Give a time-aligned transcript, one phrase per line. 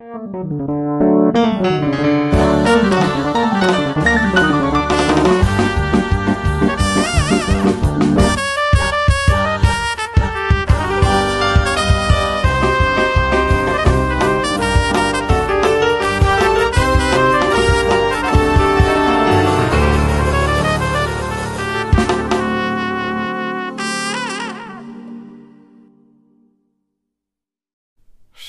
[0.00, 0.34] Thank
[4.06, 4.09] you.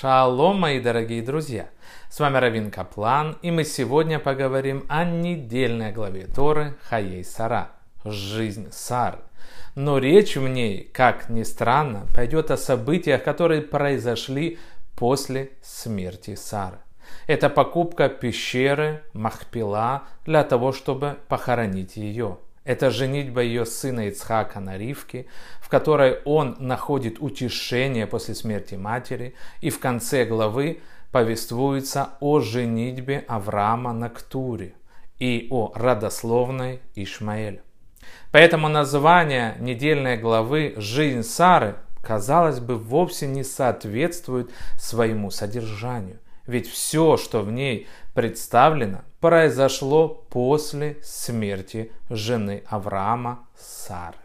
[0.02, 1.70] Шалом, мои дорогие друзья!
[2.10, 7.70] С вами Равин Каплан, и мы сегодня поговорим о недельной главе Торы Хаей Сара–
[8.04, 9.20] «Жизнь Сары».
[9.76, 14.58] Но речь в ней, как ни странно, пойдет о событиях, которые произошли
[14.96, 16.80] после смерти Сары.
[17.28, 24.78] Это покупка пещеры Махпила для того, чтобы похоронить ее– это женитьба ее сына Ицхака на
[24.78, 25.26] Ривке,
[25.60, 33.26] в которой он находит утешение после смерти матери, и в конце главы повествуется о женитьбе
[33.28, 34.74] Авраама на Ктуре
[35.20, 37.62] и о родословной Ишмаэль.
[38.32, 46.20] Поэтому название недельной главы «Жизнь Сары» казалось бы, вовсе не соответствует своему содержанию.
[46.48, 54.18] Ведь все, что в ней представлено, произошло после смерти жены Авраама Сары.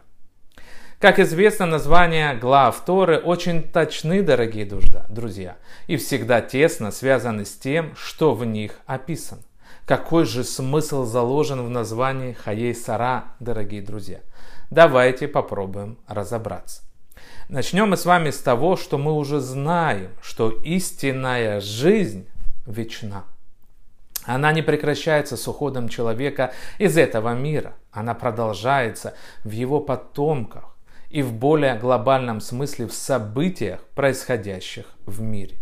[0.99, 7.95] Как известно, названия глав Торы очень точны, дорогие друзья, и всегда тесно связаны с тем,
[7.95, 9.43] что в них описано.
[9.85, 14.21] Какой же смысл заложен в названии Хаей Сара, дорогие друзья?
[14.71, 16.81] Давайте попробуем разобраться.
[17.47, 22.27] Начнем мы с вами с того, что мы уже знаем, что истинная жизнь
[22.65, 23.23] вечна.
[24.27, 27.75] Она не прекращается с уходом человека из этого мира.
[27.91, 29.13] Она продолжается
[29.45, 30.75] в его потомках
[31.09, 35.55] и в более глобальном смысле в событиях, происходящих в мире.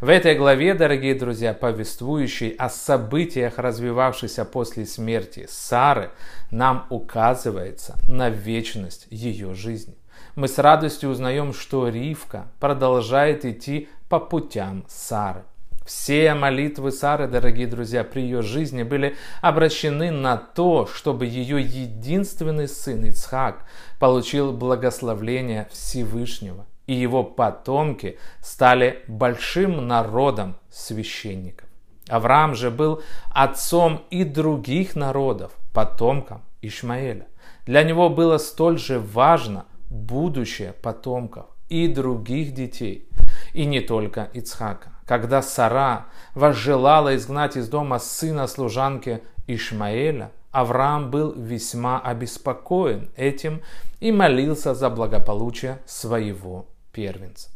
[0.00, 6.10] В этой главе, дорогие друзья, повествующей о событиях, развивавшихся после смерти Сары,
[6.50, 9.94] нам указывается на вечность ее жизни.
[10.34, 15.44] Мы с радостью узнаем, что Ривка продолжает идти по путям Сары.
[15.84, 22.68] Все молитвы Сары, дорогие друзья, при ее жизни были обращены на то, чтобы ее единственный
[22.68, 23.64] сын Ицхак
[23.98, 31.66] получил благословление Всевышнего, и его потомки стали большим народом священников.
[32.08, 37.26] Авраам же был отцом и других народов, потомком Ишмаэля.
[37.66, 43.08] Для него было столь же важно будущее потомков и других детей,
[43.54, 44.92] и не только Ицхака.
[45.10, 46.06] Когда Сара
[46.36, 53.60] возжелала изгнать из дома сына служанки Ишмаэля, Авраам был весьма обеспокоен этим
[53.98, 57.48] и молился за благополучие своего первенца.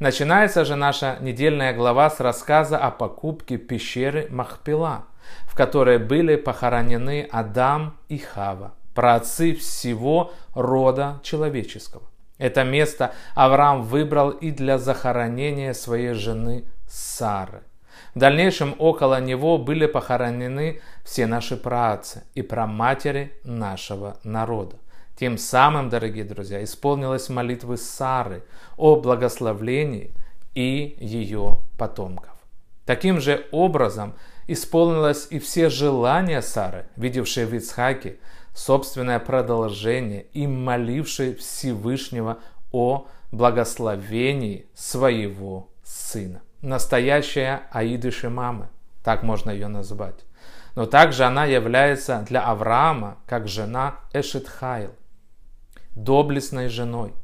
[0.00, 5.04] Начинается же наша недельная глава с рассказа о покупке пещеры Махпила,
[5.44, 12.02] в которой были похоронены Адам и Хава, праотцы всего рода человеческого.
[12.38, 17.62] Это место Авраам выбрал и для захоронения своей жены Сары.
[18.14, 24.76] В дальнейшем около него были похоронены все наши праотцы и праматери нашего народа.
[25.16, 28.42] Тем самым, дорогие друзья, исполнилась молитва Сары
[28.76, 30.12] о благословлении
[30.54, 32.32] и ее потомков.
[32.86, 34.14] Таким же образом
[34.48, 38.16] исполнилось и все желания Сары, видевшие в Ицхаке
[38.54, 42.38] собственное продолжение и молившей Всевышнего
[42.72, 46.40] о благословении своего сына.
[46.62, 48.68] Настоящая Аидыши мамы,
[49.02, 50.26] так можно ее назвать.
[50.74, 54.94] Но также она является для Авраама как жена Эшетхайл,
[55.94, 57.14] доблестной женой.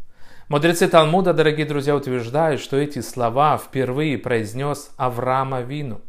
[0.49, 6.01] Мудрецы Талмуда, дорогие друзья, утверждают, что эти слова впервые произнес Авраама Вину,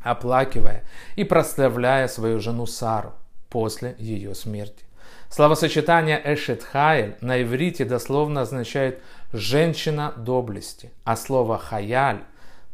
[0.00, 0.82] оплакивая
[1.16, 3.12] и прославляя свою жену Сару
[3.50, 4.84] после ее смерти.
[5.28, 9.02] Словосочетание Эшет Хайль на иврите дословно означает
[9.32, 12.22] «женщина доблести», а слово «хаяль»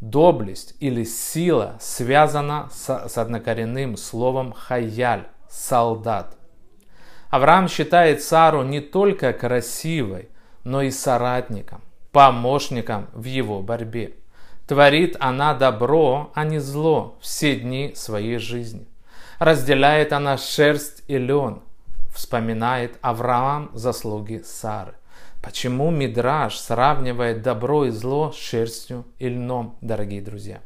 [0.03, 6.37] доблесть или сила связана с, с однокоренным словом «хаяль»– «солдат».
[7.31, 10.29] Авраам считает Сару не только красивой,
[10.65, 14.15] но и соратником, помощником в его борьбе.
[14.67, 18.87] Творит она добро, а не зло все дни своей жизни
[19.43, 21.63] разделяет она шерсть и лен,
[22.15, 24.95] вспоминает Авраам заслуги Сары.
[25.43, 30.61] Почему Мидраш сравнивает добро и зло с шерстью и льном, дорогие друзья?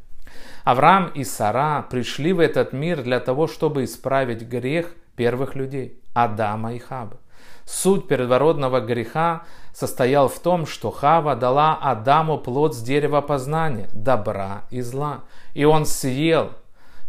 [0.65, 6.75] Авраам и Сара пришли в этот мир для того, чтобы исправить грех первых людей, Адама
[6.75, 7.17] и Хабы.
[7.65, 14.67] Суть первородного греха состоял в том, что Хава дала Адаму плод с дерева познания, добра
[14.71, 15.25] и зла.
[15.55, 16.51] И он съел,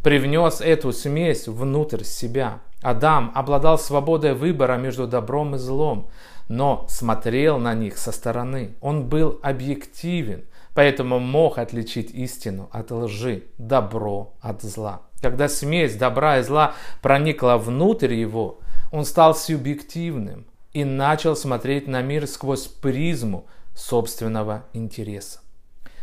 [0.04, 2.60] привнес эту смесь внутрь себя.
[2.82, 6.10] Адам обладал свободой выбора между добром и злом,
[6.48, 8.76] но смотрел на них со стороны.
[8.82, 15.02] Он был объективен, поэтому мог отличить истину от лжи, добро от зла.
[15.22, 18.60] Когда смесь добра и зла проникла внутрь его,
[18.92, 25.40] он стал субъективным и начал смотреть на мир сквозь призму собственного интереса.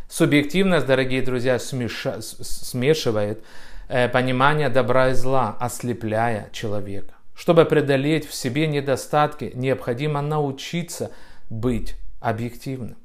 [0.08, 2.20] Субъективность, дорогие друзья, смеша...
[2.20, 3.43] смешивает
[3.88, 7.13] э, понимание добра и зла, ослепляя человека.
[7.35, 11.11] Чтобы преодолеть в себе недостатки, необходимо научиться
[11.51, 12.97] быть объективным.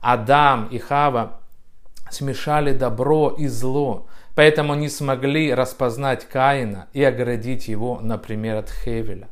[0.00, 1.40] Адам и Хава
[2.10, 9.28] смешали добро и зло, поэтому не смогли распознать Каина и оградить его, например, от Хевеля.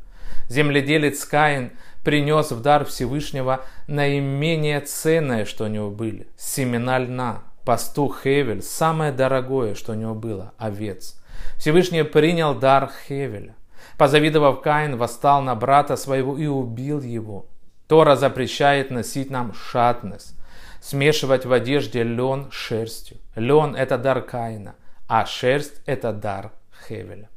[0.49, 1.71] Земледелец Каин
[2.03, 7.43] принес в дар Всевышнего наименее ценное, что у него были– семена льна.
[7.65, 11.19] Пастух Хевель– самое дорогое, что у него было– овец.
[11.57, 13.55] Всевышний принял дар Хевеля.
[13.97, 17.45] Позавидовав Каин, восстал на брата своего и убил его.
[17.87, 20.35] Тора запрещает носить нам шатность,
[20.81, 23.17] смешивать в одежде лен с шерстью.
[23.35, 24.75] Лен– это дар Каина–
[25.07, 26.51] а шерсть– это дар
[26.87, 27.29] Хевеля.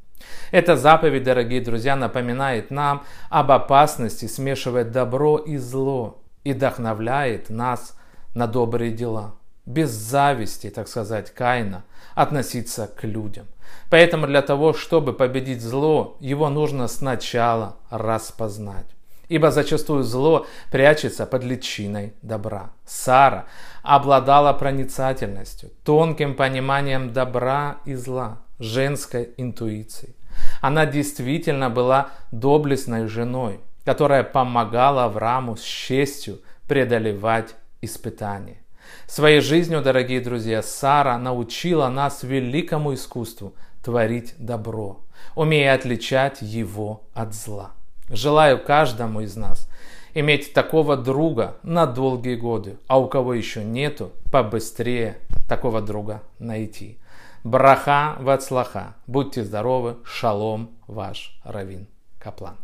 [0.51, 7.97] Эта заповедь, дорогие друзья, напоминает нам об опасности смешивать добро и зло и вдохновляет нас
[8.35, 9.35] на добрые дела.
[9.65, 13.47] Без зависти, так сказать, Каина относиться к людям.
[13.89, 18.87] Поэтому для того, чтобы победить зло, его нужно сначала распознать
[19.31, 22.71] ибо зачастую зло прячется под личиной добра.
[22.85, 23.45] Сара
[23.81, 30.15] обладала проницательностью, тонким пониманием добра и зла, женской интуицией.
[30.59, 38.60] Она действительно была доблестной женой, которая помогала Аврааму с честью преодолевать испытания.
[39.07, 43.53] Своей жизнью, дорогие друзья, Сара научила нас великому искусству
[43.83, 44.99] творить добро,
[45.35, 47.71] умея отличать его от зла.
[48.09, 49.69] Желаю каждому из нас
[50.13, 55.17] иметь такого друга на долгие годы, а у кого еще нету, побыстрее
[55.47, 56.97] такого друга найти.
[57.43, 58.95] Браха вацлаха.
[59.07, 59.97] Будьте здоровы.
[60.03, 61.87] Шалом, ваш Равин
[62.19, 62.55] Каплан.